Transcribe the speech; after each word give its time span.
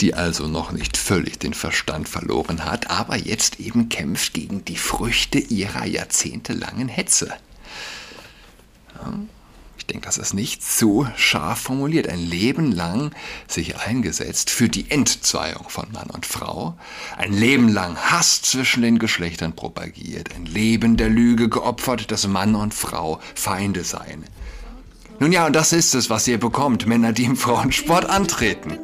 die 0.00 0.14
also 0.14 0.46
noch 0.46 0.70
nicht 0.72 0.96
völlig 0.96 1.38
den 1.38 1.54
Verstand 1.54 2.08
verloren 2.08 2.64
hat, 2.64 2.90
aber 2.90 3.16
jetzt 3.16 3.60
eben 3.60 3.88
kämpft 3.88 4.34
gegen 4.34 4.64
die 4.64 4.76
Früchte 4.76 5.38
ihrer 5.38 5.86
jahrzehntelangen 5.86 6.88
Hetze. 6.88 7.32
Ich 9.76 9.86
denke, 9.86 10.06
das 10.06 10.18
ist 10.18 10.34
nicht 10.34 10.62
zu 10.62 11.08
scharf 11.16 11.60
formuliert. 11.60 12.08
Ein 12.08 12.20
Leben 12.20 12.72
lang 12.72 13.12
sich 13.46 13.78
eingesetzt 13.78 14.50
für 14.50 14.68
die 14.68 14.90
Entzweiung 14.90 15.68
von 15.68 15.90
Mann 15.92 16.10
und 16.10 16.26
Frau, 16.26 16.76
ein 17.16 17.32
Leben 17.32 17.68
lang 17.68 17.96
Hass 17.96 18.42
zwischen 18.42 18.82
den 18.82 18.98
Geschlechtern 18.98 19.54
propagiert, 19.54 20.34
ein 20.34 20.46
Leben 20.46 20.96
der 20.96 21.08
Lüge 21.08 21.48
geopfert, 21.48 22.10
dass 22.10 22.26
Mann 22.26 22.54
und 22.54 22.74
Frau 22.74 23.20
Feinde 23.34 23.82
seien. 23.82 24.24
Nun 25.20 25.32
ja, 25.32 25.46
und 25.46 25.54
das 25.54 25.72
ist 25.72 25.94
es, 25.94 26.10
was 26.10 26.28
ihr 26.28 26.38
bekommt, 26.38 26.86
Männer, 26.86 27.12
die 27.12 27.24
im 27.24 27.36
Frauensport 27.36 28.04
antreten. 28.04 28.78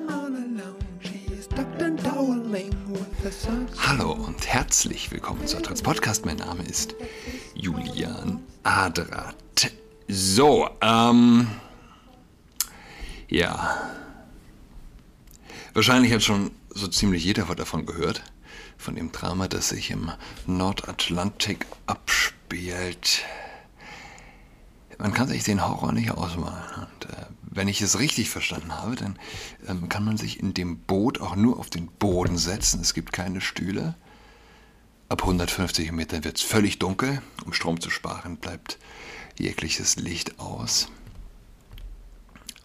Hallo 3.87 4.13
und 4.13 4.47
herzlich 4.47 5.11
willkommen 5.11 5.47
zu 5.47 5.61
Trans 5.61 5.83
Podcast. 5.83 6.25
Mein 6.25 6.39
Name 6.39 6.63
ist 6.63 6.95
Julian 7.55 8.43
Adrat. 8.63 9.71
So, 10.09 10.71
ähm. 10.81 11.49
Ja. 13.29 13.91
Wahrscheinlich 15.75 16.13
hat 16.15 16.23
schon 16.23 16.53
so 16.71 16.89
ziemlich 16.89 17.23
jeder 17.23 17.45
davon 17.55 17.85
gehört. 17.85 18.23
Von 18.79 18.97
dem 18.97 19.13
Drama, 19.13 19.47
das 19.47 19.69
sich 19.69 19.91
im 19.91 20.11
Nordatlantik 20.47 21.67
abspielt. 21.87 23.25
Man 24.99 25.13
kann 25.13 25.29
sich 25.29 25.45
den 25.45 25.67
Horror 25.67 25.93
nicht 25.93 26.13
ausmalen. 26.13 26.75
Und 26.77 27.11
äh, 27.11 27.27
wenn 27.55 27.69
ich 27.69 27.81
es 27.81 27.99
richtig 27.99 28.29
verstanden 28.31 28.75
habe, 28.75 28.97
dann 28.97 29.19
ähm, 29.67 29.89
kann 29.89 30.05
man 30.05 30.17
sich 30.17 30.41
in 30.41 30.55
dem 30.55 30.79
Boot 30.79 31.21
auch 31.21 31.37
nur 31.37 31.59
auf 31.59 31.71
den 31.71 31.87
Boden 31.87 32.37
setzen. 32.37 32.81
Es 32.81 32.95
gibt 32.95 33.13
keine 33.13 33.41
Stühle. 33.41 33.95
Ab 35.09 35.23
150 35.23 35.93
Metern 35.93 36.25
wird 36.25 36.39
es 36.39 36.43
völlig 36.43 36.81
dunkel. 36.81 37.23
Um 37.45 37.53
Strom 37.53 37.81
zu 37.81 37.91
sparen, 37.91 38.39
bleibt 38.39 38.79
jegliches 39.39 39.97
Licht 39.97 40.41
aus. 40.41 40.89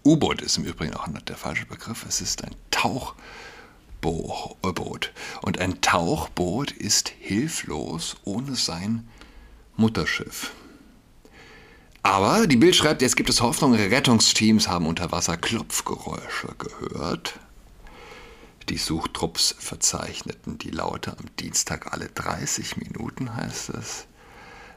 U-Boot 0.04 0.42
ist 0.42 0.58
im 0.58 0.64
Übrigen 0.64 0.96
auch 0.96 1.08
der 1.08 1.38
falsche 1.38 1.66
Begriff. 1.66 2.06
Es 2.08 2.22
ist 2.22 2.44
ein 2.44 2.56
Tauchboot. 2.72 3.14
Und 5.42 5.60
ein 5.60 5.82
Tauchboot 5.82 6.72
ist 6.72 7.10
hilflos 7.10 8.16
ohne 8.24 8.56
sein 8.56 9.08
Mutterschiff. 9.76 10.54
Aber 12.10 12.48
die 12.48 12.58
Bild 12.58 12.76
schreibt, 12.76 13.04
jetzt 13.04 13.16
gibt 13.16 13.30
es 13.30 13.40
Hoffnung, 13.40 13.76
Rettungsteams 13.76 14.68
haben 14.68 14.88
unter 14.88 15.12
Wasser 15.12 15.38
Klopfgeräusche 15.38 16.56
gehört. 16.58 17.38
Die 18.68 18.78
Suchtrupps 18.78 19.54
verzeichneten 19.60 20.58
die 20.58 20.72
Laute 20.72 21.12
am 21.12 21.26
Dienstag 21.40 21.94
alle 21.94 22.08
30 22.08 22.78
Minuten, 22.78 23.36
heißt 23.36 23.70
es. 23.70 24.08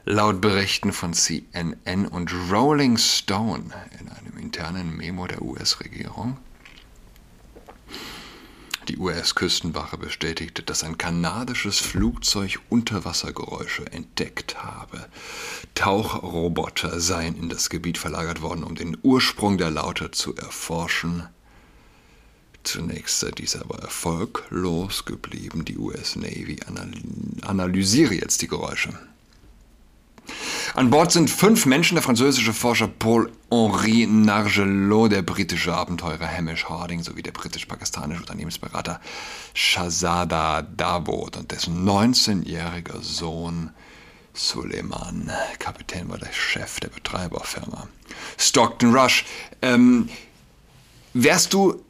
Laut 0.05 0.41
Berichten 0.41 0.93
von 0.93 1.15
CNN 1.15 2.05
und 2.05 2.31
Rolling 2.51 2.99
Stone 2.99 3.63
in 3.99 4.09
einem 4.09 4.37
internen 4.37 4.95
Memo 4.95 5.25
der 5.25 5.41
US-Regierung. 5.41 6.37
Die 8.89 8.97
US-Küstenwache 8.97 9.97
bestätigte, 9.97 10.61
dass 10.61 10.83
ein 10.83 10.97
kanadisches 10.97 11.79
Flugzeug 11.79 12.59
Unterwassergeräusche 12.69 13.89
entdeckt 13.91 14.61
habe. 14.61 15.07
Tauchroboter 15.73 16.99
seien 16.99 17.37
in 17.37 17.47
das 17.47 17.69
Gebiet 17.69 17.97
verlagert 17.97 18.41
worden, 18.41 18.63
um 18.63 18.75
den 18.75 18.97
Ursprung 19.01 19.57
der 19.57 19.71
Laute 19.71 20.11
zu 20.11 20.35
erforschen. 20.35 21.27
Zunächst 22.63 23.19
sei 23.19 23.31
dies 23.31 23.55
aber 23.55 23.79
erfolglos 23.79 25.05
geblieben. 25.05 25.63
Die 25.63 25.77
US 25.77 26.17
Navy 26.17 26.59
analysiere 27.41 28.15
jetzt 28.15 28.41
die 28.41 28.47
Geräusche. 28.47 28.97
An 30.75 30.89
Bord 30.89 31.11
sind 31.11 31.29
fünf 31.29 31.65
Menschen, 31.65 31.95
der 31.95 32.03
französische 32.03 32.53
Forscher 32.53 32.87
Paul-Henri 32.87 34.07
Nargelot, 34.07 35.11
der 35.11 35.21
britische 35.21 35.73
Abenteurer 35.73 36.27
Hamish 36.27 36.65
Harding 36.65 37.03
sowie 37.03 37.21
der 37.21 37.31
britisch-pakistanische 37.31 38.21
Unternehmensberater 38.21 38.99
Shahzada 39.53 40.61
Davod 40.61 41.37
und 41.37 41.51
dessen 41.51 41.87
19-jähriger 41.87 43.01
Sohn 43.01 43.71
Suleiman. 44.33 45.31
Kapitän 45.59 46.09
war 46.09 46.17
der 46.17 46.33
Chef 46.33 46.79
der 46.79 46.89
Betreiberfirma. 46.89 47.87
Stockton 48.37 48.95
Rush. 48.95 49.25
Ähm, 49.61 50.09
wärst 51.13 51.53
du 51.53 51.83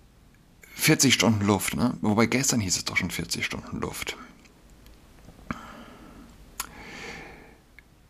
40 0.76 1.14
Stunden 1.14 1.46
Luft, 1.46 1.76
ne? 1.76 1.94
Wobei 2.02 2.26
gestern 2.26 2.60
hieß 2.60 2.76
es 2.76 2.86
doch 2.86 2.98
schon 2.98 3.12
40 3.12 3.46
Stunden 3.46 3.80
Luft. 3.80 4.18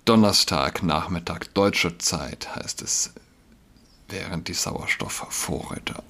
Donnerstag, 0.05 0.83
Nachmittag, 0.83 1.53
deutsche 1.53 1.97
Zeit 1.97 2.53
heißt 2.57 2.81
es, 2.81 3.13
während 4.09 4.49
die 4.49 4.53
Sauerstoffvorräte 4.53 6.03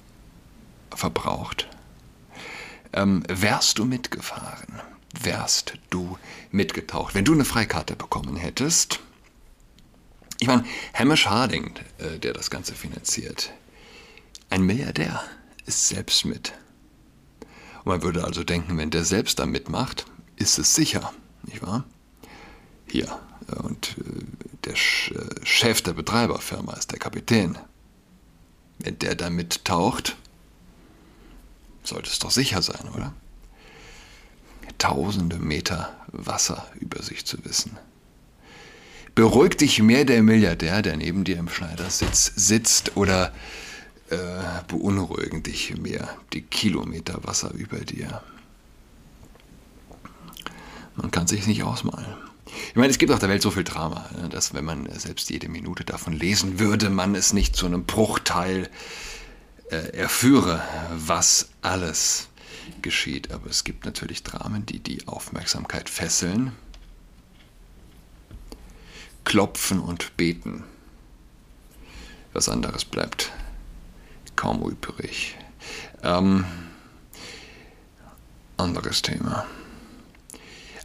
verbraucht. 0.92 1.68
Ähm, 2.92 3.22
wärst 3.28 3.78
du 3.78 3.84
mitgefahren? 3.84 4.82
Wärst 5.20 5.74
du 5.90 6.18
mitgetaucht? 6.50 7.14
Wenn 7.14 7.24
du 7.24 7.34
eine 7.34 7.44
Freikarte 7.44 7.94
bekommen 7.94 8.34
hättest, 8.34 8.98
ich 10.40 10.48
meine, 10.48 10.64
Hamish 10.92 11.26
Harding, 11.26 11.74
äh, 11.98 12.18
der 12.18 12.32
das 12.32 12.50
Ganze 12.50 12.74
finanziert, 12.74 13.52
ein 14.50 14.62
Milliardär, 14.62 15.22
ist 15.66 15.86
selbst 15.86 16.24
mit. 16.24 16.52
Und 17.84 17.86
man 17.86 18.02
würde 18.02 18.24
also 18.24 18.42
denken, 18.42 18.76
wenn 18.76 18.90
der 18.90 19.04
selbst 19.04 19.38
da 19.38 19.46
mitmacht, 19.46 20.06
ist 20.34 20.58
es 20.58 20.74
sicher, 20.74 21.12
nicht 21.44 21.62
wahr? 21.62 21.84
Hier, 22.94 23.18
und 23.64 23.96
äh, 23.98 24.02
der 24.66 24.74
äh, 24.74 25.44
Chef 25.44 25.82
der 25.82 25.94
Betreiberfirma 25.94 26.74
ist 26.74 26.92
der 26.92 27.00
Kapitän. 27.00 27.58
Wenn 28.78 29.00
der 29.00 29.16
da 29.16 29.30
mittaucht, 29.30 30.16
sollte 31.82 32.08
es 32.08 32.20
doch 32.20 32.30
sicher 32.30 32.62
sein, 32.62 32.88
oder? 32.94 33.12
Tausende 34.78 35.40
Meter 35.40 35.92
Wasser 36.12 36.70
über 36.78 37.02
sich 37.02 37.26
zu 37.26 37.44
wissen. 37.44 37.76
Beruhigt 39.16 39.60
dich 39.62 39.82
mehr 39.82 40.04
der 40.04 40.22
Milliardär, 40.22 40.80
der 40.80 40.96
neben 40.96 41.24
dir 41.24 41.38
im 41.38 41.48
Schneidersitz 41.48 42.30
sitzt, 42.36 42.96
oder 42.96 43.34
äh, 44.10 44.16
beunruhigen 44.68 45.42
dich 45.42 45.76
mehr 45.76 46.16
die 46.32 46.42
Kilometer 46.42 47.24
Wasser 47.24 47.52
über 47.54 47.80
dir? 47.80 48.22
Man 50.94 51.10
kann 51.10 51.26
sich 51.26 51.48
nicht 51.48 51.64
ausmalen. 51.64 52.33
Ich 52.68 52.76
meine, 52.76 52.90
es 52.90 52.98
gibt 52.98 53.12
auf 53.12 53.18
der 53.18 53.28
Welt 53.28 53.42
so 53.42 53.50
viel 53.50 53.64
Drama, 53.64 54.08
ne, 54.20 54.28
dass 54.28 54.54
wenn 54.54 54.64
man 54.64 54.88
selbst 54.98 55.30
jede 55.30 55.48
Minute 55.48 55.84
davon 55.84 56.12
lesen 56.12 56.58
würde, 56.58 56.90
man 56.90 57.14
es 57.14 57.32
nicht 57.32 57.56
zu 57.56 57.66
einem 57.66 57.84
Bruchteil 57.84 58.68
äh, 59.70 59.96
erführe, 59.96 60.62
was 60.92 61.48
alles 61.62 62.28
geschieht. 62.82 63.32
Aber 63.32 63.48
es 63.48 63.64
gibt 63.64 63.84
natürlich 63.84 64.22
Dramen, 64.22 64.66
die 64.66 64.80
die 64.80 65.06
Aufmerksamkeit 65.06 65.88
fesseln. 65.88 66.52
Klopfen 69.24 69.80
und 69.80 70.16
beten. 70.16 70.64
Was 72.32 72.48
anderes 72.48 72.84
bleibt 72.84 73.32
kaum 74.36 74.62
übrig. 74.68 75.36
Ähm, 76.02 76.44
anderes 78.56 79.02
Thema. 79.02 79.46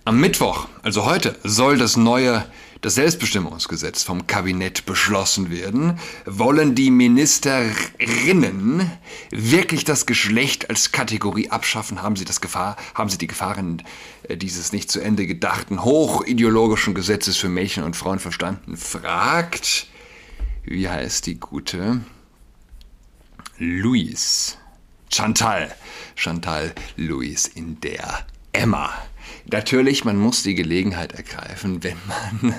Am 0.10 0.20
Mittwoch, 0.20 0.68
also 0.82 1.06
heute, 1.06 1.38
soll 1.44 1.78
das 1.78 1.96
neue 1.96 2.44
das 2.82 2.96
Selbstbestimmungsgesetz 2.96 4.02
vom 4.02 4.26
Kabinett 4.26 4.88
beschlossen 4.88 5.52
werden, 5.52 6.00
wollen 6.26 6.74
die 6.74 6.90
Ministerinnen 6.90 8.90
wirklich 9.30 9.84
das 9.84 10.08
Geschlecht 10.08 10.72
als 10.72 10.92
Kategorie 10.92 11.52
abschaffen? 11.52 12.02
Haben 12.02 12.16
sie, 12.16 12.26
das 12.26 12.42
Gefahr, 12.42 12.76
haben 12.96 13.12
sie 13.12 13.20
die 13.20 13.28
Gefahren 13.28 13.84
äh, 14.24 14.36
dieses 14.36 14.74
nicht 14.74 14.90
zu 14.90 15.00
Ende 15.00 15.28
gedachten 15.28 15.84
hochideologischen 15.84 16.96
Gesetzes 16.96 17.38
für 17.38 17.48
Mädchen 17.48 17.84
und 17.84 17.96
Frauen 17.96 18.18
verstanden? 18.18 18.78
Fragt, 18.78 19.86
wie 20.64 20.90
heißt 20.90 21.28
die 21.28 21.40
gute? 21.40 22.02
Louise. 23.60 24.56
Chantal. 25.14 25.76
Chantal 26.16 26.74
Louise 26.98 27.48
in 27.54 27.80
der 27.82 28.26
Emma. 28.54 28.92
Natürlich, 29.52 30.06
man 30.06 30.18
muss 30.18 30.44
die 30.44 30.56
Gelegenheit 30.56 31.14
ergreifen, 31.14 31.84
wenn 31.84 31.98
man 32.08 32.54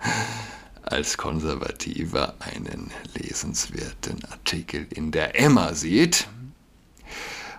als 0.82 1.16
Konservativer 1.16 2.34
einen 2.40 2.90
lesenswerten 3.14 4.24
Artikel 4.26 4.86
in 4.90 5.10
der 5.10 5.38
Emma 5.40 5.74
sieht. 5.74 6.28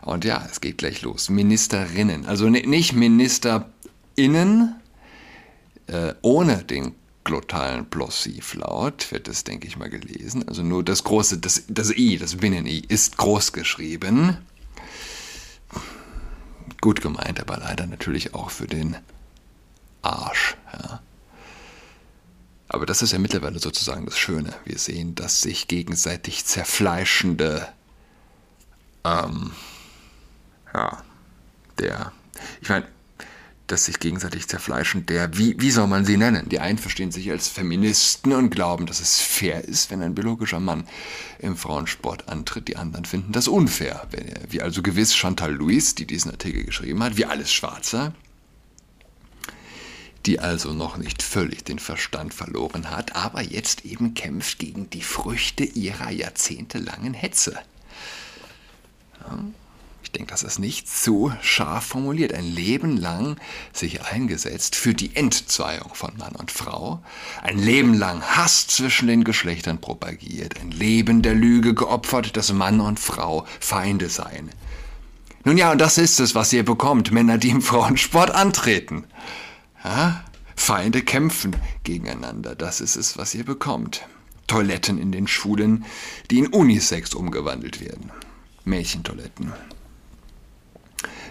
Und 0.01 0.23
ja, 0.23 0.47
es 0.49 0.61
geht 0.61 0.77
gleich 0.77 1.01
los. 1.01 1.29
Ministerinnen, 1.29 2.25
also 2.25 2.49
nicht 2.49 2.93
Ministerinnen 2.93 4.75
äh, 5.87 6.13
ohne 6.21 6.63
den 6.63 6.95
glottalen 7.25 7.89
Plossivlaut, 7.89 9.11
wird 9.11 9.27
es, 9.27 9.43
denke 9.43 9.67
ich 9.67 9.77
mal, 9.77 9.89
gelesen. 9.89 10.47
Also 10.47 10.63
nur 10.63 10.83
das 10.83 11.03
große, 11.03 11.39
das, 11.39 11.63
das 11.67 11.91
I, 11.91 12.17
das 12.17 12.37
Binnen-I, 12.37 12.83
ist 12.87 13.17
groß 13.17 13.51
geschrieben. 13.51 14.37
Gut 16.81 17.01
gemeint, 17.01 17.39
aber 17.39 17.57
leider 17.57 17.85
natürlich 17.87 18.33
auch 18.33 18.51
für 18.51 18.67
den 18.67 18.95
Arsch. 20.01 20.55
Ja. 20.73 21.01
Aber 22.69 22.85
das 22.85 23.01
ist 23.01 23.11
ja 23.11 23.19
mittlerweile 23.19 23.59
sozusagen 23.59 24.05
das 24.05 24.17
Schöne. 24.17 24.53
Wir 24.63 24.77
sehen, 24.77 25.15
dass 25.15 25.41
sich 25.41 25.67
gegenseitig 25.67 26.45
zerfleischende, 26.45 27.67
ähm, 29.03 29.51
ja, 30.73 31.03
der, 31.79 32.11
ich 32.61 32.69
meine, 32.69 32.87
dass 33.71 33.85
sich 33.85 33.99
gegenseitig 33.99 34.47
zerfleischen, 34.47 35.05
der, 35.05 35.37
wie, 35.37 35.55
wie 35.59 35.71
soll 35.71 35.87
man 35.87 36.05
sie 36.05 36.17
nennen? 36.17 36.49
Die 36.49 36.59
einen 36.59 36.77
verstehen 36.77 37.11
sich 37.11 37.29
als 37.31 37.47
Feministen 37.47 38.33
und 38.33 38.49
glauben, 38.49 38.85
dass 38.85 38.99
es 38.99 39.19
fair 39.19 39.63
ist, 39.63 39.91
wenn 39.91 40.01
ein 40.01 40.15
biologischer 40.15 40.59
Mann 40.59 40.85
im 41.39 41.55
Frauensport 41.55 42.27
antritt. 42.27 42.67
Die 42.67 42.77
anderen 42.77 43.05
finden 43.05 43.31
das 43.31 43.47
unfair. 43.47 44.07
Wie 44.49 44.61
also 44.61 44.81
gewiss 44.81 45.15
Chantal 45.15 45.53
Louis, 45.53 45.95
die 45.95 46.05
diesen 46.05 46.31
Artikel 46.31 46.63
geschrieben 46.63 47.03
hat, 47.03 47.17
wie 47.17 47.25
alles 47.25 47.51
Schwarzer, 47.51 48.13
die 50.25 50.39
also 50.39 50.73
noch 50.73 50.97
nicht 50.97 51.21
völlig 51.23 51.63
den 51.63 51.79
Verstand 51.79 52.33
verloren 52.33 52.89
hat, 52.91 53.15
aber 53.15 53.41
jetzt 53.41 53.85
eben 53.85 54.13
kämpft 54.13 54.59
gegen 54.59 54.89
die 54.89 55.01
Früchte 55.01 55.63
ihrer 55.63 56.11
jahrzehntelangen 56.11 57.13
Hetze. 57.13 57.57
Ja. 59.21 59.39
Ich 60.11 60.17
denke, 60.17 60.31
das 60.31 60.41
ist 60.41 60.57
nicht 60.57 60.89
zu 60.89 61.31
scharf 61.39 61.85
formuliert. 61.85 62.33
Ein 62.33 62.51
Leben 62.51 62.97
lang 62.97 63.35
sich 63.73 64.01
eingesetzt 64.01 64.75
für 64.75 64.95
die 64.95 65.15
Entzweiung 65.15 65.93
von 65.93 66.17
Mann 66.17 66.35
und 66.35 66.49
Frau, 66.49 67.03
ein 67.43 67.59
Leben 67.59 67.93
lang 67.93 68.23
Hass 68.23 68.65
zwischen 68.65 69.07
den 69.07 69.23
Geschlechtern 69.23 69.79
propagiert, 69.79 70.59
ein 70.59 70.71
Leben 70.71 71.21
der 71.21 71.35
Lüge 71.35 71.75
geopfert, 71.75 72.35
dass 72.37 72.51
Mann 72.51 72.79
und 72.79 72.99
Frau 72.99 73.45
Feinde 73.59 74.09
seien. 74.09 74.49
Nun 75.43 75.59
ja, 75.59 75.73
und 75.73 75.77
das 75.77 75.99
ist 75.99 76.19
es, 76.19 76.33
was 76.33 76.51
ihr 76.53 76.65
bekommt, 76.65 77.11
Männer, 77.11 77.37
die 77.37 77.49
im 77.49 77.61
Frauensport 77.61 78.31
antreten. 78.31 79.03
Ja? 79.83 80.25
Feinde 80.55 81.03
kämpfen 81.03 81.55
gegeneinander, 81.83 82.55
das 82.55 82.81
ist 82.81 82.95
es, 82.95 83.15
was 83.19 83.35
ihr 83.35 83.45
bekommt. 83.45 84.07
Toiletten 84.47 84.97
in 84.97 85.11
den 85.11 85.27
Schulen, 85.27 85.85
die 86.31 86.39
in 86.39 86.47
Unisex 86.47 87.13
umgewandelt 87.13 87.79
werden. 87.79 88.09
Mädchentoiletten. 88.65 89.53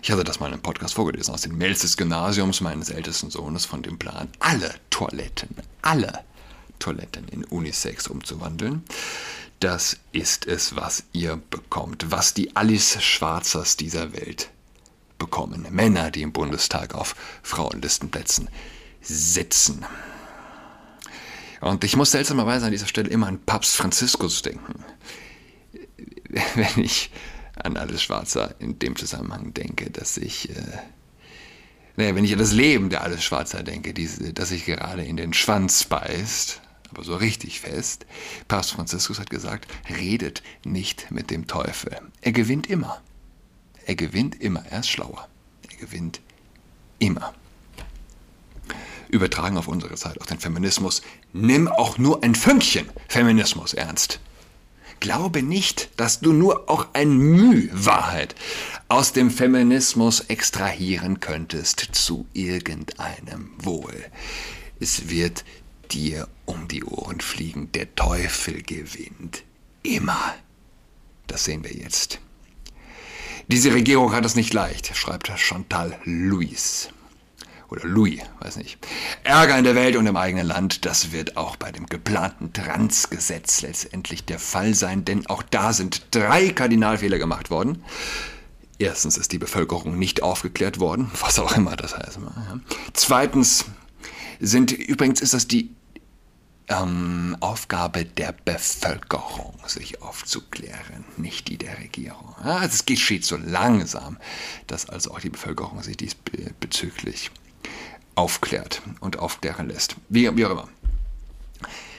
Ich 0.02 0.10
hatte 0.10 0.24
das 0.24 0.40
mal 0.40 0.46
in 0.46 0.54
einem 0.54 0.62
Podcast 0.62 0.94
vorgelesen 0.94 1.34
aus 1.34 1.42
den 1.42 1.56
Mails 1.56 1.80
des 1.80 1.96
Gymnasiums 1.96 2.60
meines 2.60 2.90
ältesten 2.90 3.30
Sohnes 3.30 3.64
von 3.64 3.82
dem 3.82 3.98
Plan, 3.98 4.28
alle 4.38 4.74
Toiletten, 4.90 5.56
alle 5.82 6.24
Toiletten 6.78 7.26
in 7.28 7.44
Unisex 7.44 8.06
umzuwandeln. 8.06 8.84
Das 9.60 9.96
ist 10.12 10.46
es, 10.46 10.76
was 10.76 11.02
ihr 11.12 11.40
bekommt, 11.50 12.10
was 12.10 12.32
die 12.32 12.54
Alice 12.54 13.02
Schwarzers 13.02 13.76
dieser 13.76 14.12
Welt 14.12 14.50
bekommen. 15.18 15.66
Männer, 15.70 16.12
die 16.12 16.22
im 16.22 16.32
Bundestag 16.32 16.94
auf 16.94 17.16
Frauenlistenplätzen 17.42 18.48
sitzen. 19.00 19.84
Und 21.60 21.82
ich 21.82 21.96
muss 21.96 22.12
seltsamerweise 22.12 22.66
an 22.66 22.72
dieser 22.72 22.86
Stelle 22.86 23.10
immer 23.10 23.26
an 23.26 23.40
Papst 23.44 23.74
Franziskus 23.74 24.42
denken. 24.42 24.84
Wenn 26.54 26.84
ich 26.84 27.10
an 27.64 27.76
alles 27.76 28.02
Schwarzer 28.02 28.55
in 28.58 28.78
dem 28.78 28.96
Zusammenhang 28.96 29.55
denke, 29.55 29.90
dass 29.90 30.16
ich, 30.16 30.50
äh, 30.50 30.78
naja, 31.96 32.14
wenn 32.14 32.25
ich 32.25 32.32
an 32.32 32.38
das 32.38 32.52
Leben 32.52 32.90
der 32.90 33.02
alles 33.02 33.25
Schwarzer 33.25 33.62
denke, 33.62 33.93
dass 34.32 34.49
sich 34.49 34.64
gerade 34.64 35.05
in 35.05 35.16
den 35.16 35.34
Schwanz 35.34 35.84
beißt, 35.84 36.60
aber 36.90 37.05
so 37.05 37.16
richtig 37.16 37.60
fest. 37.60 38.06
Papst 38.49 38.72
Franziskus 38.72 39.19
hat 39.19 39.31
gesagt, 39.31 39.69
redet 39.90 40.43
nicht 40.64 41.10
mit 41.10 41.31
dem 41.31 41.46
Teufel. 41.46 41.99
Er 42.20 42.32
gewinnt 42.32 42.66
immer. 42.69 43.02
Er 43.84 43.94
gewinnt 43.94 44.40
immer. 44.40 44.64
Er 44.66 44.81
ist 44.81 44.88
schlauer. 44.88 45.28
Er 45.70 45.76
gewinnt 45.76 46.20
immer. 46.99 47.34
Übertragen 49.08 49.56
auf 49.56 49.69
unsere 49.69 49.94
Zeit, 49.94 50.20
auf 50.20 50.26
den 50.26 50.40
Feminismus. 50.40 51.02
Nimm 51.32 51.69
auch 51.69 51.99
nur 51.99 52.22
ein 52.22 52.34
Fünkchen 52.34 52.88
Feminismus 53.08 53.75
ernst. 53.75 54.20
Glaube 55.00 55.42
nicht, 55.42 55.90
dass 55.96 56.20
du 56.20 56.32
nur 56.32 56.68
auch 56.68 56.88
ein 56.92 57.16
Müh 57.16 57.68
Wahrheit 57.72 58.34
aus 58.88 59.12
dem 59.12 59.30
Feminismus 59.30 60.20
extrahieren 60.20 61.20
könntest 61.20 61.80
zu 61.92 62.26
irgendeinem 62.32 63.50
Wohl. 63.58 63.94
Es 64.80 65.08
wird 65.08 65.44
dir 65.90 66.28
um 66.46 66.68
die 66.68 66.84
Ohren 66.84 67.20
fliegen. 67.20 67.70
Der 67.72 67.94
Teufel 67.94 68.62
gewinnt. 68.62 69.44
Immer. 69.82 70.34
Das 71.26 71.44
sehen 71.44 71.64
wir 71.64 71.72
jetzt. 71.72 72.20
Diese 73.46 73.72
Regierung 73.72 74.12
hat 74.12 74.24
es 74.24 74.34
nicht 74.34 74.52
leicht, 74.52 74.94
schreibt 74.94 75.30
Chantal 75.38 75.98
Louis 76.04 76.90
oder 77.68 77.84
Louis, 77.84 78.20
weiß 78.40 78.56
nicht. 78.56 78.78
Ärger 79.24 79.58
in 79.58 79.64
der 79.64 79.74
Welt 79.74 79.96
und 79.96 80.06
im 80.06 80.16
eigenen 80.16 80.46
Land, 80.46 80.84
das 80.84 81.12
wird 81.12 81.36
auch 81.36 81.56
bei 81.56 81.70
dem 81.70 81.86
geplanten 81.86 82.52
Transgesetz 82.52 83.62
letztendlich 83.62 84.24
der 84.24 84.38
Fall 84.38 84.74
sein, 84.74 85.04
denn 85.04 85.26
auch 85.26 85.42
da 85.42 85.72
sind 85.72 86.06
drei 86.10 86.50
Kardinalfehler 86.50 87.18
gemacht 87.18 87.50
worden. 87.50 87.82
Erstens 88.78 89.16
ist 89.16 89.32
die 89.32 89.38
Bevölkerung 89.38 89.98
nicht 89.98 90.22
aufgeklärt 90.22 90.80
worden, 90.80 91.10
was 91.20 91.38
auch 91.38 91.56
immer 91.56 91.76
das 91.76 91.96
heißt. 91.96 92.18
Zweitens 92.94 93.66
sind, 94.40 94.72
übrigens 94.72 95.20
ist 95.20 95.34
das 95.34 95.48
die 95.48 95.74
ähm, 96.68 97.36
Aufgabe 97.40 98.04
der 98.04 98.34
Bevölkerung, 98.44 99.54
sich 99.66 100.02
aufzuklären, 100.02 101.04
nicht 101.16 101.48
die 101.48 101.56
der 101.56 101.78
Regierung. 101.78 102.34
Ja, 102.44 102.64
es 102.64 102.86
geschieht 102.86 103.24
so 103.24 103.36
langsam, 103.36 104.18
dass 104.66 104.88
also 104.88 105.12
auch 105.12 105.20
die 105.20 105.30
Bevölkerung 105.30 105.82
sich 105.82 105.96
diesbezüglich 105.96 107.30
aufklärt 108.18 108.82
und 108.98 109.20
aufklären 109.20 109.68
lässt. 109.68 109.94
Wie, 110.08 110.36
wie 110.36 110.44
auch 110.44 110.50
immer. 110.50 110.68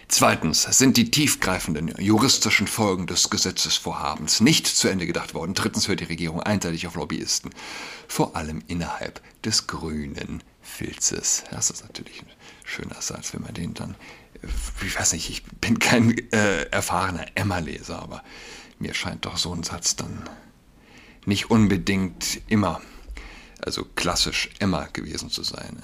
Zweitens 0.10 0.64
sind 0.64 0.98
die 0.98 1.12
tiefgreifenden 1.12 1.94
juristischen 1.98 2.68
Folgen 2.68 3.08
des 3.08 3.30
Gesetzesvorhabens 3.30 4.42
nicht 4.42 4.68
zu 4.68 4.90
Ende 4.90 5.08
gedacht 5.08 5.34
worden. 5.34 5.54
Drittens 5.54 5.88
hört 5.88 6.02
die 6.02 6.06
Regierung 6.06 6.42
einseitig 6.42 6.88
auf 6.88 6.96
Lobbyisten, 6.96 7.52
vor 8.08 8.36
allem 8.36 8.64
innerhalb 8.68 9.22
des 9.46 9.68
grünen 9.68 10.44
Filzes. 10.62 11.44
Das 11.52 11.70
ist 11.70 11.84
natürlich 11.84 12.22
ein 12.22 12.30
schöner 12.66 13.02
Satz, 13.02 13.34
wenn 13.34 13.44
man 13.44 13.54
den 13.54 13.74
dann, 13.74 13.96
ich 14.86 15.00
weiß 15.00 15.14
nicht, 15.14 15.30
ich 15.30 15.44
bin 15.46 15.80
kein 15.80 16.18
äh, 16.34 16.64
erfahrener 16.64 17.28
Emma-Leser, 17.36 18.02
aber 18.02 18.24
mir 18.78 18.94
scheint 18.94 19.26
doch 19.26 19.38
so 19.38 19.54
ein 19.54 19.64
Satz 19.64 19.96
dann 19.96 20.28
nicht 21.26 21.50
unbedingt 21.50 22.42
immer 22.48 22.82
also 23.62 23.86
klassisch 23.96 24.50
Emma 24.60 24.88
gewesen 24.92 25.30
zu 25.30 25.44
sein. 25.44 25.78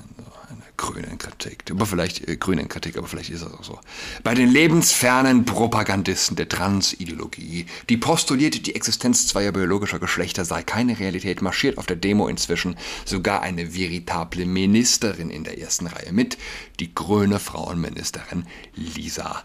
Eine 0.86 1.02
grüne 1.02 1.18
Kritik. 1.18 1.64
Aber 1.72 1.86
vielleicht, 1.86 2.28
äh, 2.28 2.38
grüne 2.38 2.66
Kritik, 2.68 2.98
aber 2.98 3.08
vielleicht 3.08 3.30
ist 3.30 3.44
das 3.44 3.54
auch 3.54 3.64
so. 3.64 3.80
Bei 4.24 4.34
den 4.34 4.50
lebensfernen 4.50 5.46
Propagandisten 5.46 6.36
der 6.36 6.50
Transideologie, 6.50 7.66
die 7.90 7.98
postuliert, 7.98 8.68
die 8.68 8.76
Existenz 8.76 9.28
zweier 9.28 9.52
biologischer 9.52 10.00
Geschlechter 10.00 10.46
sei 10.46 10.64
keine 10.64 11.00
Realität, 11.00 11.42
marschiert 11.42 11.78
auf 11.78 11.86
der 11.86 11.96
Demo 11.96 12.28
inzwischen 12.28 12.78
sogar 13.06 13.42
eine 13.42 13.76
veritable 13.76 14.46
Ministerin 14.46 15.30
in 15.30 15.44
der 15.44 15.60
ersten 15.60 15.88
Reihe 15.88 16.12
mit, 16.12 16.38
die 16.80 16.94
grüne 16.94 17.40
Frauenministerin 17.40 18.46
Lisa 18.76 19.44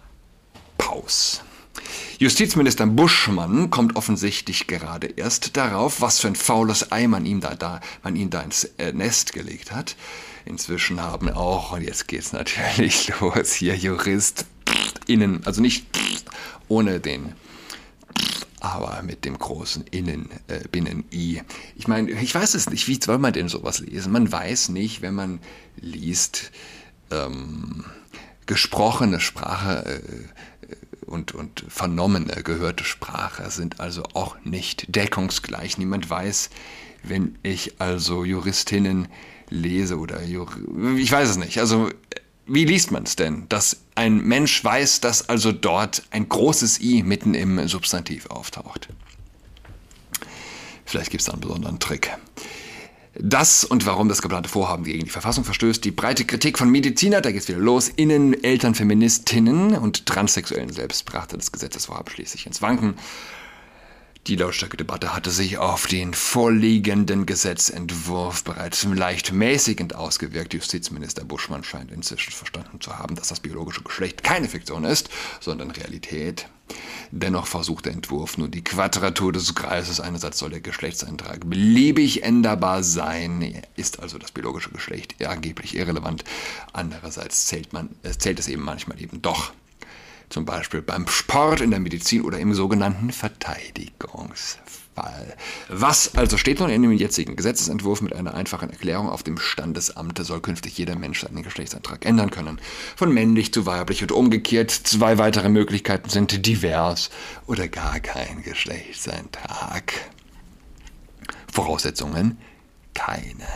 Paus. 0.79 1.43
Justizminister 2.19 2.87
Buschmann 2.87 3.71
kommt 3.71 3.97
offensichtlich 3.97 4.67
gerade 4.67 5.07
erst 5.07 5.57
darauf, 5.57 6.01
was 6.01 6.21
für 6.21 6.29
ein 6.29 6.37
faules 6.37 6.93
Ei 6.93 7.07
man 7.07 7.27
ihm 7.27 7.41
da, 7.41 7.55
da, 7.55 7.81
man 8.03 8.17
ihn 8.17 8.31
da 8.31 8.43
ins 8.43 8.65
äh, 8.79 8.93
Nest 8.93 9.33
gelegt 9.33 9.73
hat. 9.73 9.97
Inzwischen 10.45 11.01
haben 11.01 11.31
auch, 11.31 11.73
und 11.73 11.83
jetzt 11.83 12.09
geht's 12.09 12.33
natürlich 12.33 13.13
los, 13.21 13.53
hier 13.53 13.77
Jurist 13.77 14.47
innen, 15.07 15.45
also 15.45 15.61
nicht 15.61 15.87
ohne 16.69 17.01
den 17.01 17.35
aber 18.61 19.03
mit 19.03 19.25
dem 19.25 19.39
großen 19.39 19.85
Innen, 19.91 20.29
äh, 20.49 20.61
Binnen-I. 20.71 21.43
Ich 21.77 21.89
meine, 21.89 22.11
ich 22.11 22.35
weiß 22.35 22.55
es 22.55 22.69
nicht, 22.69 22.87
wie 22.89 23.01
soll 23.03 23.19
man 23.19 23.33
denn 23.33 23.49
sowas 23.49 23.81
lesen? 23.81 24.13
Man 24.13 24.31
weiß 24.31 24.69
nicht, 24.69 25.01
wenn 25.01 25.15
man 25.15 25.41
liest, 25.77 26.53
ähm, 27.11 27.85
gesprochene 28.47 29.21
Sprache, 29.21 29.87
äh, 29.87 30.01
und, 31.11 31.33
und 31.33 31.65
vernommene, 31.69 32.43
gehörte 32.43 32.85
Sprache 32.85 33.51
sind 33.51 33.81
also 33.81 34.05
auch 34.15 34.37
nicht 34.45 34.95
deckungsgleich. 34.95 35.77
Niemand 35.77 36.09
weiß, 36.09 36.51
wenn 37.03 37.39
ich 37.43 37.81
also 37.81 38.25
Juristinnen 38.25 39.09
lese 39.49 39.99
oder 39.99 40.23
Jur 40.23 40.49
ich 40.97 41.11
weiß 41.11 41.29
es 41.29 41.37
nicht. 41.37 41.59
Also 41.59 41.91
wie 42.47 42.65
liest 42.65 42.91
man 42.93 43.03
es 43.03 43.17
denn, 43.17 43.49
dass 43.49 43.79
ein 43.95 44.19
Mensch 44.23 44.63
weiß, 44.63 45.01
dass 45.01 45.29
also 45.29 45.53
dort 45.53 46.05
ein 46.11 46.29
großes 46.29 46.81
I 46.81 47.03
mitten 47.03 47.35
im 47.35 47.67
Substantiv 47.69 48.27
auftaucht? 48.27 48.89
Vielleicht 50.85 51.11
gibt 51.11 51.21
es 51.21 51.27
da 51.27 51.33
einen 51.33 51.41
besonderen 51.41 51.79
Trick. 51.79 52.11
Das 53.19 53.65
und 53.65 53.87
warum 53.87 54.09
das 54.09 54.23
geplante 54.23 54.49
Vorhaben 54.49 54.85
gegen 54.85 55.05
die 55.05 55.11
Verfassung 55.11 55.45
verstößt, 55.45 55.85
die 55.85 55.91
breite 55.91 56.25
Kritik 56.25 56.59
von 56.59 56.71
Mediziner, 56.71 57.21
da 57.21 57.33
geht's 57.33 57.49
wieder 57.49 57.59
los, 57.59 57.89
Innen, 57.89 58.45
Eltern, 58.45 58.77
Feministinnen 58.77 59.77
und 59.77 60.07
Transsexuellen 60.07 60.73
selbst 60.73 61.05
brachte 61.07 61.37
das 61.37 61.51
Gesetzesvorhaben 61.51 62.13
schließlich 62.13 62.47
ins 62.47 62.63
Wanken. 62.63 62.95
Die 64.27 64.37
lautstarke 64.37 64.77
Debatte 64.77 65.15
hatte 65.15 65.31
sich 65.31 65.57
auf 65.57 65.87
den 65.87 66.13
vorliegenden 66.13 67.25
Gesetzentwurf 67.25 68.45
bereits 68.45 68.85
leicht 68.85 69.33
mäßigend 69.33 69.95
ausgewirkt. 69.95 70.53
Justizminister 70.53 71.25
Buschmann 71.25 71.65
scheint 71.65 71.91
inzwischen 71.91 72.33
verstanden 72.33 72.83
zu 72.83 72.99
haben, 72.99 73.17
dass 73.17 73.29
das 73.29 73.41
biologische 73.41 73.83
Geschlecht 73.83 74.23
keine 74.23 74.49
Fiktion 74.49 74.85
ist, 74.85 75.09
sondern 75.41 75.71
Realität. 75.71 76.49
Dennoch 77.11 77.47
versucht 77.47 77.87
der 77.87 77.95
Entwurf 77.95 78.37
nur 78.37 78.49
die 78.49 78.63
Quadratur 78.63 79.33
des 79.33 79.55
Kreises. 79.55 80.01
Einerseits 80.01 80.39
soll 80.39 80.51
der 80.51 80.61
Geschlechtseintrag 80.61 81.49
beliebig 81.49 82.23
änderbar 82.23 82.85
sein, 82.85 83.63
ist 83.77 84.01
also 84.01 84.19
das 84.19 84.33
biologische 84.33 84.71
Geschlecht 84.71 85.15
angeblich 85.27 85.75
irrelevant. 85.75 86.25
Andererseits 86.75 87.47
zählt, 87.47 87.73
man, 87.73 87.89
zählt 88.19 88.39
es 88.39 88.49
eben 88.49 88.63
manchmal 88.63 89.01
eben 89.01 89.23
doch 89.23 89.53
zum 90.31 90.45
Beispiel 90.45 90.81
beim 90.81 91.07
Sport, 91.09 91.61
in 91.61 91.71
der 91.71 91.81
Medizin 91.81 92.23
oder 92.23 92.39
im 92.39 92.55
sogenannten 92.55 93.11
Verteidigungsfall. 93.11 95.37
Was 95.69 96.15
also 96.15 96.37
steht 96.37 96.61
nun 96.61 96.71
in 96.71 96.83
dem 96.83 96.93
jetzigen 96.93 97.37
Gesetzesentwurf 97.37 98.01
mit 98.01 98.15
einer 98.15 98.35
einfachen 98.35 98.71
Erklärung 98.71 99.11
auf 99.11 99.23
dem 99.23 99.39
Standesamt 99.39 100.19
soll 100.19 100.41
künftig 100.41 100.79
jeder 100.79 100.97
Mensch 100.97 101.21
seinen 101.21 101.43
Geschlechtsantrag 101.43 102.07
ändern 102.07 102.31
können. 102.31 102.61
Von 102.97 103.13
männlich 103.13 103.53
zu 103.53 103.67
weiblich 103.67 104.03
und 104.03 104.13
umgekehrt. 104.13 104.71
Zwei 104.71 105.19
weitere 105.19 105.49
Möglichkeiten 105.49 106.09
sind 106.09 106.47
divers 106.47 107.11
oder 107.47 107.69
gar 107.69 108.01
kein 108.01 108.43
Geschlechtseintrag. 108.43 109.93
Voraussetzungen 111.53 112.39
keine. 113.07 113.47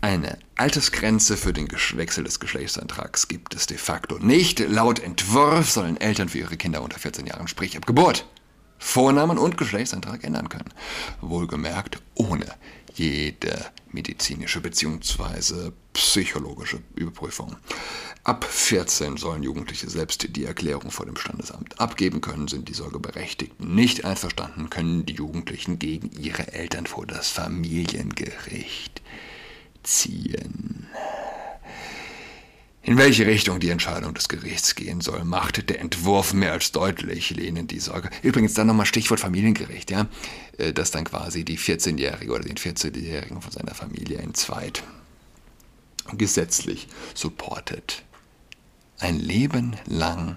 Eine 0.00 0.38
Altersgrenze 0.56 1.36
für 1.36 1.52
den 1.52 1.68
Wechsel 1.70 2.24
des 2.24 2.40
Geschlechtsantrags 2.40 3.28
gibt 3.28 3.54
es 3.54 3.66
de 3.66 3.76
facto 3.76 4.18
nicht. 4.18 4.60
Laut 4.60 4.98
Entwurf 4.98 5.70
sollen 5.70 5.98
Eltern 5.98 6.30
für 6.30 6.38
ihre 6.38 6.56
Kinder 6.56 6.82
unter 6.82 6.98
14 6.98 7.26
Jahren, 7.26 7.48
sprich 7.48 7.76
ab 7.76 7.86
Geburt, 7.86 8.26
Vornamen 8.84 9.38
und 9.38 9.56
Geschlechtsantrag 9.56 10.24
ändern 10.24 10.48
können. 10.48 10.68
Wohlgemerkt 11.20 12.02
ohne 12.14 12.46
jede 12.94 13.70
medizinische 13.90 14.60
bzw. 14.60 15.70
psychologische 15.94 16.80
Überprüfung. 16.96 17.56
Ab 18.24 18.44
14 18.44 19.16
sollen 19.16 19.44
Jugendliche 19.44 19.88
selbst 19.88 20.36
die 20.36 20.44
Erklärung 20.44 20.90
vor 20.90 21.06
dem 21.06 21.16
Standesamt 21.16 21.80
abgeben 21.80 22.20
können, 22.20 22.48
sind 22.48 22.68
die 22.68 22.74
Sorgeberechtigten 22.74 23.72
nicht 23.72 24.04
einverstanden, 24.04 24.68
können 24.68 25.06
die 25.06 25.14
Jugendlichen 25.14 25.78
gegen 25.78 26.10
ihre 26.10 26.52
Eltern 26.52 26.86
vor 26.86 27.06
das 27.06 27.28
Familiengericht 27.28 29.00
ziehen. 29.84 30.88
In 32.84 32.98
welche 32.98 33.26
Richtung 33.26 33.60
die 33.60 33.70
Entscheidung 33.70 34.12
des 34.12 34.28
Gerichts 34.28 34.74
gehen 34.74 35.00
soll, 35.00 35.22
macht 35.24 35.68
der 35.70 35.80
Entwurf 35.80 36.32
mehr 36.32 36.50
als 36.50 36.72
deutlich, 36.72 37.30
lehnen 37.30 37.68
die 37.68 37.78
Sorge. 37.78 38.10
Übrigens 38.22 38.54
dann 38.54 38.66
nochmal 38.66 38.86
Stichwort 38.86 39.20
Familiengericht, 39.20 39.92
ja, 39.92 40.08
äh, 40.58 40.72
dass 40.72 40.90
dann 40.90 41.04
quasi 41.04 41.44
die 41.44 41.58
14-Jährige 41.58 42.32
oder 42.32 42.42
den 42.42 42.56
14-Jährigen 42.56 43.40
von 43.40 43.52
seiner 43.52 43.74
Familie 43.74 44.18
entzweit. 44.18 44.82
Gesetzlich 46.14 46.88
supportet. 47.14 48.02
Ein 48.98 49.20
Leben 49.20 49.76
lang 49.86 50.36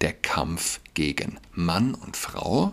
der 0.00 0.12
Kampf 0.12 0.80
gegen 0.94 1.38
Mann 1.52 1.94
und 1.94 2.16
Frau 2.16 2.72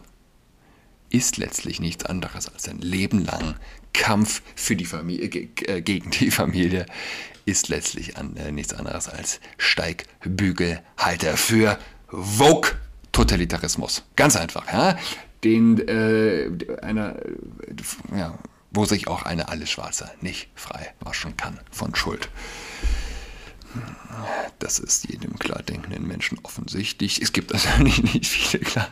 ist 1.09 1.37
letztlich 1.37 1.79
nichts 1.79 2.05
anderes 2.05 2.47
als 2.47 2.69
ein 2.69 2.79
Leben 2.79 3.25
lang 3.25 3.55
Kampf 3.93 4.41
für 4.55 4.75
die 4.75 4.85
Familie, 4.85 5.49
äh, 5.67 5.81
gegen 5.81 6.11
die 6.11 6.31
Familie 6.31 6.85
ist 7.45 7.69
letztlich 7.69 8.17
an, 8.17 8.35
äh, 8.37 8.51
nichts 8.51 8.73
anderes 8.73 9.09
als 9.09 9.39
Steigbügelhalter 9.57 11.37
für 11.37 11.77
Vogue 12.07 12.71
Totalitarismus. 13.11 14.03
Ganz 14.15 14.35
einfach, 14.35 14.71
ja. 14.71 14.97
Den 15.43 15.79
äh, 15.87 16.49
einer, 16.81 17.15
ja, 18.15 18.37
wo 18.69 18.85
sich 18.85 19.07
auch 19.07 19.23
eine 19.23 19.49
alle 19.49 19.67
Schwarze 19.67 20.11
nicht 20.21 20.49
frei 20.55 20.93
waschen 21.01 21.35
kann 21.35 21.59
von 21.71 21.95
Schuld. 21.95 22.29
Das 24.61 24.77
ist 24.77 25.09
jedem 25.09 25.39
klar 25.39 25.63
denkenden 25.63 26.07
Menschen 26.07 26.37
offensichtlich. 26.43 27.19
Es 27.19 27.33
gibt 27.33 27.51
also 27.51 27.67
nicht, 27.83 28.27
viele 28.27 28.63
klar, 28.63 28.87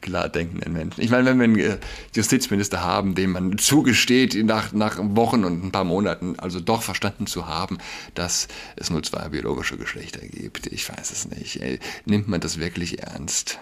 klar 0.00 0.28
denkenden 0.28 0.72
Menschen. 0.72 1.00
Ich 1.00 1.10
meine, 1.10 1.26
wenn 1.26 1.38
wir 1.38 1.64
einen 1.64 1.74
äh, 1.74 1.78
Justizminister 2.12 2.82
haben, 2.82 3.14
dem 3.14 3.30
man 3.30 3.56
zugesteht, 3.56 4.34
nach, 4.44 4.72
nach 4.72 4.98
Wochen 5.00 5.44
und 5.44 5.64
ein 5.64 5.70
paar 5.70 5.84
Monaten 5.84 6.36
also 6.40 6.58
doch 6.58 6.82
verstanden 6.82 7.28
zu 7.28 7.46
haben, 7.46 7.78
dass 8.14 8.48
es 8.74 8.90
nur 8.90 9.04
zwei 9.04 9.28
biologische 9.28 9.76
Geschlechter 9.76 10.26
gibt, 10.26 10.66
ich 10.66 10.88
weiß 10.88 11.12
es 11.12 11.28
nicht. 11.28 11.60
Nimmt 12.04 12.26
man 12.26 12.40
das 12.40 12.58
wirklich 12.58 13.00
ernst? 13.00 13.60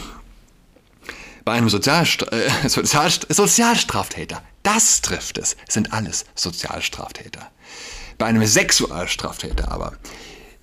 Bei 1.44 1.54
einem 1.54 1.70
Sozialstra 1.70 2.28
äh, 2.32 2.50
Sozialst 2.70 3.26
Sozialstraftäter, 3.30 4.44
das 4.64 5.02
trifft 5.02 5.38
es, 5.38 5.56
sind 5.68 5.92
alles 5.94 6.26
Sozialstraftäter. 6.36 7.50
Bei 8.18 8.28
einem 8.28 8.46
Sexualstraftäter 8.46 9.72
aber 9.72 9.94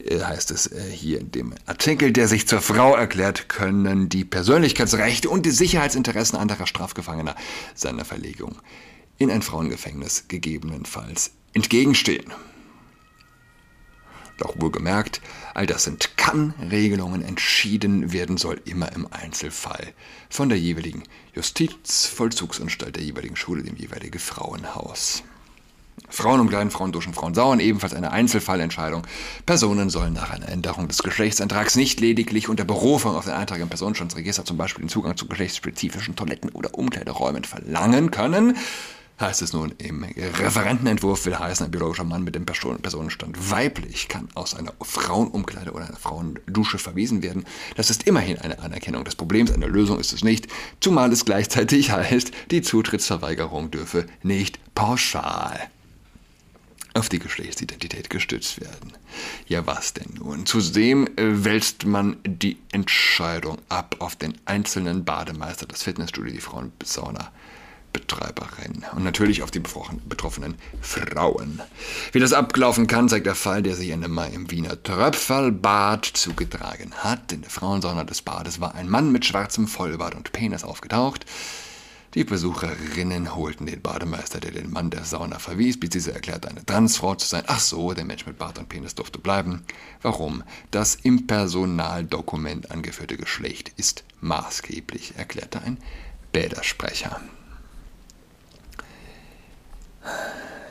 heißt 0.04 0.50
es 0.50 0.66
äh, 0.70 0.90
hier 0.90 1.20
in 1.20 1.30
dem 1.30 1.54
Artikel, 1.66 2.12
der 2.12 2.28
sich 2.28 2.46
zur 2.46 2.60
Frau 2.60 2.94
erklärt, 2.94 3.48
können 3.48 4.08
die 4.08 4.24
Persönlichkeitsrechte 4.24 5.28
und 5.28 5.44
die 5.44 5.50
Sicherheitsinteressen 5.50 6.38
anderer 6.38 6.66
Strafgefangener 6.66 7.34
seiner 7.74 8.04
Verlegung 8.04 8.56
in 9.18 9.30
ein 9.30 9.42
Frauengefängnis 9.42 10.26
gegebenenfalls 10.28 11.32
entgegenstehen. 11.52 12.32
Doch 14.38 14.54
wohlgemerkt, 14.60 15.20
all 15.54 15.66
das 15.66 15.82
sind 15.82 16.16
Kann-Regelungen, 16.16 17.22
entschieden 17.22 18.12
werden 18.12 18.36
soll 18.36 18.60
immer 18.64 18.92
im 18.92 19.08
Einzelfall 19.12 19.92
von 20.30 20.48
der 20.48 20.58
jeweiligen 20.58 21.02
Justizvollzugsanstalt 21.34 22.94
der 22.94 23.02
jeweiligen 23.02 23.34
Schule, 23.34 23.64
dem 23.64 23.74
jeweiligen 23.74 24.20
Frauenhaus. 24.20 25.24
Frauen 26.08 26.40
umkleiden, 26.40 26.70
Frauen 26.70 26.92
duschen, 26.92 27.14
Frauen 27.14 27.34
sauern, 27.34 27.60
ebenfalls 27.60 27.94
eine 27.94 28.10
Einzelfallentscheidung. 28.10 29.06
Personen 29.46 29.90
sollen 29.90 30.12
nach 30.12 30.30
einer 30.30 30.48
Änderung 30.48 30.88
des 30.88 31.02
Geschlechtsantrags 31.02 31.76
nicht 31.76 32.00
lediglich 32.00 32.48
unter 32.48 32.64
Berufung 32.64 33.14
auf 33.14 33.24
den 33.24 33.34
Eintrag 33.34 33.60
im 33.60 33.68
Personenstandsregister 33.68 34.44
zum 34.44 34.56
Beispiel 34.56 34.84
den 34.84 34.88
Zugang 34.88 35.16
zu 35.16 35.26
geschlechtsspezifischen 35.26 36.16
Toiletten 36.16 36.50
oder 36.50 36.74
Umkleideräumen 36.74 37.44
verlangen 37.44 38.10
können, 38.10 38.56
heißt 39.20 39.42
es 39.42 39.52
nun 39.52 39.74
im 39.78 40.04
Referentenentwurf, 40.04 41.26
will 41.26 41.38
heißen, 41.38 41.66
ein 41.66 41.70
biologischer 41.70 42.04
Mann 42.04 42.22
mit 42.22 42.34
dem 42.34 42.46
Personenstand 42.46 43.50
weiblich 43.50 44.08
kann 44.08 44.28
aus 44.34 44.54
einer 44.54 44.72
Frauenumkleide 44.80 45.72
oder 45.72 45.86
einer 45.86 45.96
Frauendusche 45.96 46.78
verwiesen 46.78 47.22
werden. 47.22 47.44
Das 47.76 47.90
ist 47.90 48.06
immerhin 48.06 48.38
eine 48.38 48.60
Anerkennung 48.60 49.04
des 49.04 49.16
Problems, 49.16 49.50
eine 49.50 49.66
Lösung 49.66 49.98
ist 49.98 50.12
es 50.12 50.22
nicht, 50.22 50.46
zumal 50.80 51.12
es 51.12 51.24
gleichzeitig 51.24 51.90
heißt, 51.92 52.30
die 52.50 52.62
Zutrittsverweigerung 52.62 53.70
dürfe 53.70 54.06
nicht 54.22 54.58
pauschal 54.74 55.58
auf 56.94 57.08
die 57.08 57.18
Geschlechtsidentität 57.18 58.10
gestützt 58.10 58.60
werden. 58.60 58.92
Ja, 59.46 59.66
was 59.66 59.94
denn 59.94 60.14
nun? 60.18 60.46
Zudem 60.46 61.06
äh, 61.16 61.44
wälzt 61.44 61.84
man 61.84 62.16
die 62.24 62.58
Entscheidung 62.72 63.58
ab 63.68 63.96
auf 64.00 64.16
den 64.16 64.34
einzelnen 64.44 65.04
Bademeister, 65.04 65.66
das 65.66 65.82
Fitnessstudio, 65.82 66.32
die 66.32 66.40
Frauensauna. 66.40 67.30
Betreiberin 67.92 68.84
und 68.94 69.02
natürlich 69.02 69.42
auf 69.42 69.50
die 69.50 69.60
betroffenen 69.60 70.56
Frauen. 70.80 71.62
Wie 72.12 72.20
das 72.20 72.32
abgelaufen 72.32 72.86
kann, 72.86 73.08
zeigt 73.08 73.26
der 73.26 73.34
Fall, 73.34 73.62
der 73.62 73.74
sich 73.76 73.90
Ende 73.90 74.08
Mai 74.08 74.28
im 74.28 74.50
Wiener 74.50 74.82
Tröpfelbad 74.82 76.04
zugetragen 76.04 76.92
hat. 76.96 77.32
In 77.32 77.40
der 77.40 77.50
Frauensauna 77.50 78.04
des 78.04 78.22
Bades 78.22 78.60
war 78.60 78.74
ein 78.74 78.88
Mann 78.88 79.10
mit 79.10 79.24
schwarzem 79.24 79.66
Vollbart 79.66 80.14
und 80.14 80.32
Penis 80.32 80.64
aufgetaucht. 80.64 81.24
Die 82.14 82.24
Besucherinnen 82.24 83.34
holten 83.34 83.66
den 83.66 83.82
Bademeister, 83.82 84.40
der 84.40 84.52
den 84.52 84.70
Mann 84.70 84.90
der 84.90 85.04
Sauna 85.04 85.38
verwies, 85.38 85.78
bis 85.78 86.06
erklärte, 86.06 86.48
eine 86.48 86.64
Transfrau 86.64 87.14
zu 87.14 87.26
sein. 87.26 87.44
Ach 87.46 87.60
so, 87.60 87.92
der 87.92 88.04
Mensch 88.06 88.24
mit 88.24 88.38
Bart 88.38 88.58
und 88.58 88.70
Penis 88.70 88.94
durfte 88.94 89.18
bleiben. 89.18 89.64
Warum? 90.00 90.42
Das 90.70 90.94
im 90.94 91.26
Personaldokument 91.26 92.70
angeführte 92.70 93.18
Geschlecht 93.18 93.72
ist 93.76 94.04
maßgeblich, 94.20 95.16
erklärte 95.16 95.60
ein 95.60 95.78
Bädersprecher. 96.32 97.20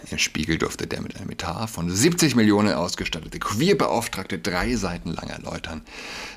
Im 0.10 0.20
Spiegel 0.20 0.58
durfte 0.58 0.88
der 0.88 1.02
mit 1.02 1.18
einem 1.18 1.32
Etat 1.32 1.68
von 1.68 1.90
70 1.90 2.36
Millionen 2.36 2.74
ausgestattete 2.74 3.40
Queerbeauftragte 3.40 4.40
drei 4.40 4.76
Seiten 4.76 5.12
lang 5.12 5.28
erläutern, 5.28 5.82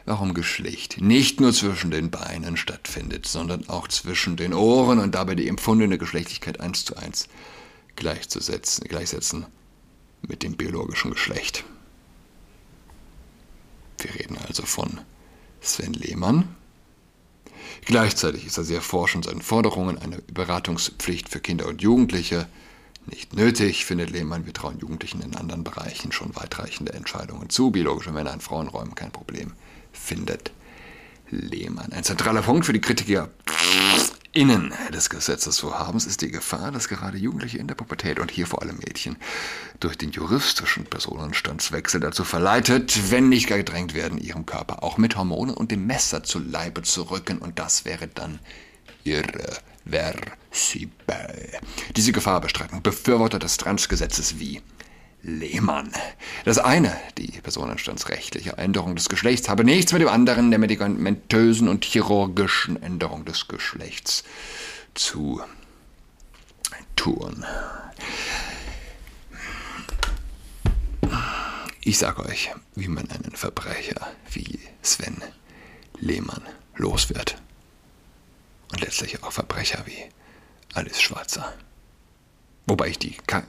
warum 0.06 0.34
Geschlecht 0.34 1.00
nicht 1.00 1.40
nur 1.40 1.52
zwischen 1.52 1.92
den 1.92 2.10
Beinen 2.10 2.56
stattfindet, 2.56 3.26
sondern 3.26 3.68
auch 3.68 3.86
zwischen 3.86 4.36
den 4.36 4.54
Ohren 4.54 4.98
und 4.98 5.14
dabei 5.14 5.36
die 5.36 5.46
empfundene 5.46 5.98
Geschlechtlichkeit 5.98 6.58
eins 6.58 6.84
zu 6.84 6.96
eins 6.96 7.28
gleichzusetzen, 7.94 8.88
gleichsetzen 8.88 9.46
mit 10.26 10.42
dem 10.42 10.56
biologischen 10.56 11.12
Geschlecht. 11.12 11.64
Wir 13.98 14.14
reden 14.14 14.36
also 14.48 14.64
von 14.64 15.00
Sven 15.60 15.92
Lehmann. 15.92 16.56
Gleichzeitig 17.84 18.46
ist 18.46 18.58
er 18.58 18.64
sehr 18.64 18.82
forsch 18.82 19.14
in 19.14 19.22
seinen 19.22 19.42
Forderungen, 19.42 19.98
eine 19.98 20.18
Beratungspflicht 20.22 21.28
für 21.28 21.40
Kinder 21.40 21.68
und 21.68 21.82
Jugendliche, 21.82 22.48
nicht 23.06 23.34
nötig, 23.34 23.84
findet 23.84 24.10
Lehmann. 24.10 24.46
Wir 24.46 24.52
trauen 24.52 24.78
Jugendlichen 24.78 25.22
in 25.22 25.36
anderen 25.36 25.64
Bereichen 25.64 26.12
schon 26.12 26.34
weitreichende 26.36 26.92
Entscheidungen 26.92 27.50
zu. 27.50 27.70
Biologische 27.70 28.12
Männer 28.12 28.32
in 28.32 28.40
Frauenräumen 28.40 28.94
kein 28.94 29.10
Problem, 29.10 29.52
findet 29.92 30.52
Lehmann. 31.30 31.92
Ein 31.92 32.04
zentraler 32.04 32.42
Punkt 32.42 32.66
für 32.66 32.72
die 32.72 32.80
Kritiker 32.80 33.30
innen 34.32 34.72
des 34.92 35.10
Gesetzesvorhabens 35.10 36.06
ist 36.06 36.22
die 36.22 36.30
Gefahr, 36.30 36.70
dass 36.70 36.88
gerade 36.88 37.18
Jugendliche 37.18 37.58
in 37.58 37.66
der 37.66 37.74
Pubertät 37.74 38.20
und 38.20 38.30
hier 38.30 38.46
vor 38.46 38.62
allem 38.62 38.76
Mädchen 38.76 39.16
durch 39.80 39.98
den 39.98 40.12
juristischen 40.12 40.84
Personenstandswechsel 40.84 42.00
dazu 42.00 42.24
verleitet, 42.24 43.10
wenn 43.10 43.28
nicht 43.28 43.48
gar 43.48 43.58
gedrängt 43.58 43.94
werden, 43.94 44.18
ihrem 44.18 44.46
Körper 44.46 44.84
auch 44.84 44.98
mit 44.98 45.16
Hormonen 45.16 45.54
und 45.54 45.72
dem 45.72 45.86
Messer 45.86 46.22
zu 46.22 46.38
Leibe 46.38 46.82
zu 46.82 47.10
rücken 47.10 47.38
und 47.38 47.58
das 47.58 47.84
wäre 47.84 48.06
dann 48.06 48.38
irre 49.02 49.58
irreversibel. 49.84 51.60
Diese 51.96 52.12
Gefahr 52.12 52.40
bestreiten 52.40 52.82
Befürworter 52.82 53.38
des 53.38 53.56
Transgesetzes 53.56 54.38
wie 54.38 54.62
Lehmann. 55.22 55.92
Das 56.44 56.58
eine, 56.58 56.96
die 57.18 57.40
personenstandsrechtliche 57.42 58.56
Änderung 58.56 58.96
des 58.96 59.08
Geschlechts, 59.08 59.48
habe 59.48 59.64
nichts 59.64 59.92
mit 59.92 60.00
dem 60.00 60.08
anderen, 60.08 60.50
der 60.50 60.58
medikamentösen 60.58 61.68
und 61.68 61.84
chirurgischen 61.84 62.82
Änderung 62.82 63.24
des 63.24 63.46
Geschlechts 63.46 64.24
zu 64.94 65.42
tun. 66.96 67.44
Ich 71.82 71.98
sage 71.98 72.24
euch, 72.24 72.50
wie 72.74 72.88
man 72.88 73.10
einen 73.10 73.32
Verbrecher 73.34 74.06
wie 74.30 74.58
Sven 74.82 75.22
Lehmann 75.98 76.42
los 76.76 77.10
wird 77.10 77.36
und 78.70 78.80
letztlich 78.80 79.22
auch 79.22 79.32
Verbrecher 79.32 79.84
wie 79.86 80.08
Alice 80.74 81.00
Schwarzer. 81.00 81.52
Wobei 82.66 82.88
ich 82.88 82.98
die 82.98 83.16
ke 83.26 83.42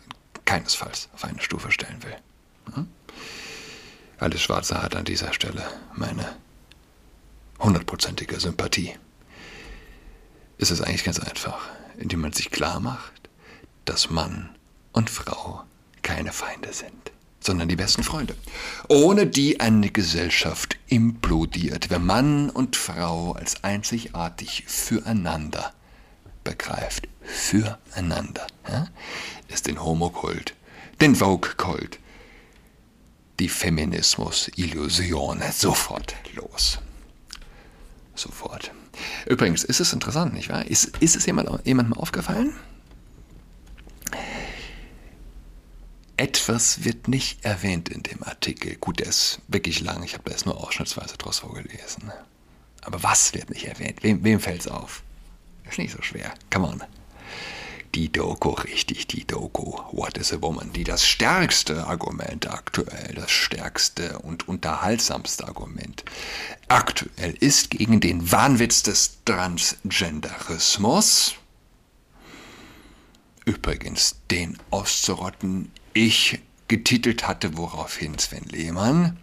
keinesfalls 0.45 1.07
auf 1.13 1.23
eine 1.23 1.41
Stufe 1.41 1.71
stellen 1.71 2.03
will. 2.03 2.15
Hm? 2.73 2.87
Alice 4.17 4.41
Schwarzer 4.41 4.81
hat 4.81 4.95
an 4.95 5.05
dieser 5.05 5.33
Stelle 5.33 5.65
meine 5.93 6.35
hundertprozentige 7.59 8.39
Sympathie. 8.39 8.95
Es 10.57 10.71
ist 10.71 10.81
eigentlich 10.81 11.03
ganz 11.03 11.19
einfach, 11.19 11.69
indem 11.97 12.21
man 12.21 12.33
sich 12.33 12.49
klar 12.51 12.79
macht, 12.79 13.29
dass 13.85 14.09
Mann 14.09 14.55
und 14.91 15.09
Frau 15.09 15.63
keine 16.01 16.33
Feinde 16.33 16.73
sind 16.73 17.11
sondern 17.41 17.67
die 17.67 17.75
besten 17.75 18.03
Freunde, 18.03 18.35
ohne 18.87 19.27
die 19.27 19.59
eine 19.59 19.89
Gesellschaft 19.89 20.77
implodiert, 20.87 21.89
wenn 21.89 22.05
Mann 22.05 22.49
und 22.49 22.75
Frau 22.75 23.33
als 23.33 23.63
einzigartig 23.63 24.63
füreinander 24.67 25.73
begreift. 26.43 27.07
Füreinander. 27.23 28.47
Ja? 28.69 28.87
Ist 29.47 29.67
den 29.67 29.83
Homokult, 29.83 30.55
den 31.01 31.15
Vogue-Kult, 31.15 31.99
die 33.39 33.49
Feminismus-Illusion 33.49 35.41
sofort 35.51 36.15
los. 36.35 36.79
Sofort. 38.13 38.71
Übrigens, 39.25 39.63
ist 39.63 39.79
es 39.79 39.93
interessant, 39.93 40.33
nicht 40.33 40.49
wahr? 40.49 40.65
Ist, 40.65 40.97
ist 40.97 41.15
es 41.15 41.25
jemand, 41.25 41.65
jemandem 41.65 41.93
aufgefallen? 41.93 42.53
Etwas 46.21 46.83
wird 46.83 47.07
nicht 47.07 47.43
erwähnt 47.43 47.89
in 47.89 48.03
dem 48.03 48.21
Artikel. 48.21 48.75
Gut, 48.75 48.99
der 48.99 49.07
ist 49.07 49.39
wirklich 49.47 49.81
lang, 49.81 50.03
ich 50.03 50.13
habe 50.13 50.25
da 50.25 50.31
jetzt 50.33 50.45
nur 50.45 50.55
ausschnittsweise 50.55 51.17
draus 51.17 51.39
vorgelesen. 51.39 52.11
Aber 52.81 53.01
was 53.01 53.33
wird 53.33 53.49
nicht 53.49 53.65
erwähnt? 53.65 54.03
Wem, 54.03 54.23
wem 54.23 54.37
es 54.37 54.67
auf? 54.67 55.01
Ist 55.67 55.79
nicht 55.79 55.95
so 55.95 56.01
schwer. 56.03 56.31
Come 56.51 56.67
on. 56.67 56.83
Die 57.95 58.11
Doku, 58.11 58.51
richtig, 58.51 59.07
die 59.07 59.25
Doku. 59.25 59.79
What 59.93 60.19
is 60.19 60.31
a 60.31 60.39
Woman? 60.39 60.71
Die 60.73 60.83
das 60.83 61.07
stärkste 61.07 61.87
Argument 61.87 62.47
aktuell, 62.47 63.15
das 63.15 63.31
stärkste 63.31 64.19
und 64.19 64.47
unterhaltsamste 64.47 65.47
Argument 65.47 66.03
aktuell 66.67 67.33
ist 67.39 67.71
gegen 67.71 67.99
den 67.99 68.31
Wahnwitz 68.31 68.83
des 68.83 69.17
Transgenderismus. 69.25 71.33
Übrigens, 73.45 74.17
den 74.29 74.57
auszurotten 74.69 75.71
ich 75.93 76.39
getitelt 76.67 77.27
hatte, 77.27 77.57
woraufhin 77.57 78.17
Sven 78.17 78.45
Lehmann 78.45 79.17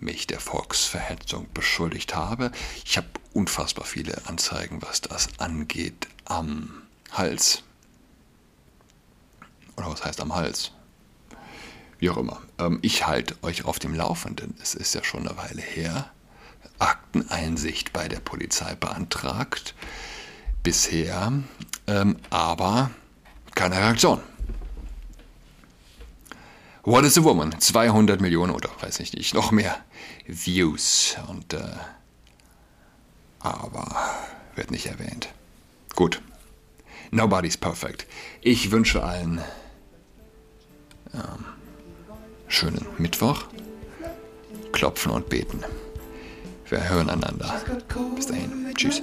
mich 0.00 0.26
der 0.26 0.40
Volksverhetzung 0.40 1.46
beschuldigt 1.54 2.16
habe. 2.16 2.50
Ich 2.84 2.96
habe 2.96 3.08
unfassbar 3.32 3.84
viele 3.84 4.26
Anzeigen, 4.26 4.82
was 4.82 5.00
das 5.00 5.28
angeht, 5.38 6.08
am 6.24 6.82
Hals. 7.12 7.62
Oder 9.76 9.90
was 9.90 10.04
heißt 10.04 10.20
am 10.20 10.34
Hals? 10.34 10.72
Wie 11.98 12.10
auch 12.10 12.16
immer. 12.16 12.42
Ähm, 12.58 12.80
ich 12.82 13.06
halte 13.06 13.36
euch 13.42 13.64
auf 13.64 13.78
dem 13.78 13.94
Laufenden. 13.94 14.56
Es 14.60 14.74
ist 14.74 14.94
ja 14.94 15.04
schon 15.04 15.28
eine 15.28 15.36
Weile 15.36 15.62
her. 15.62 16.10
Akteneinsicht 16.78 17.92
bei 17.92 18.08
der 18.08 18.20
Polizei 18.20 18.74
beantragt. 18.74 19.74
Bisher. 20.64 21.32
Ähm, 21.86 22.16
aber 22.30 22.90
keine 23.54 23.76
Reaktion. 23.76 24.20
What 26.84 27.04
is 27.04 27.16
a 27.16 27.22
Woman? 27.22 27.54
200 27.58 28.20
Millionen 28.20 28.52
oder 28.52 28.68
weiß 28.80 28.98
ich 29.00 29.12
nicht, 29.12 29.34
noch 29.34 29.52
mehr 29.52 29.76
Views. 30.26 31.16
Und, 31.28 31.54
äh, 31.54 31.62
aber 33.38 33.94
wird 34.56 34.70
nicht 34.70 34.86
erwähnt. 34.86 35.28
Gut. 35.94 36.20
Nobody's 37.10 37.56
perfect. 37.56 38.06
Ich 38.40 38.70
wünsche 38.70 39.02
allen 39.02 39.40
ähm, 41.14 41.44
schönen 42.48 42.86
Mittwoch. 42.98 43.44
Klopfen 44.72 45.12
und 45.12 45.28
beten. 45.28 45.62
Wir 46.68 46.88
hören 46.88 47.10
einander. 47.10 47.60
Bis 48.16 48.26
dahin. 48.26 48.72
Tschüss. 48.74 49.02